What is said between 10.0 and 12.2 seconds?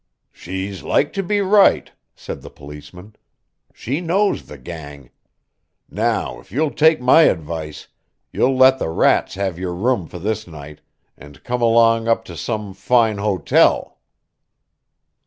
for this night, and come along